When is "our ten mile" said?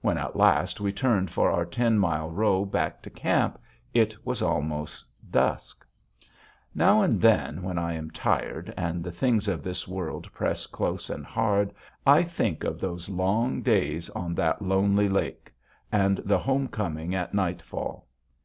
1.52-2.28